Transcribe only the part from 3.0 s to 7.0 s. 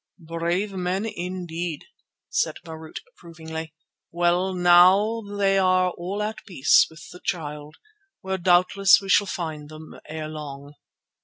approvingly. "Well, now they are all at peace